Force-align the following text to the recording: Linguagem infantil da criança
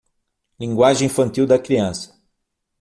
Linguagem 0.59 1.05
infantil 1.05 1.45
da 1.45 1.59
criança 1.59 2.19